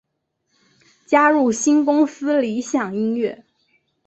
[1.05, 3.45] 加入新公司理响音乐。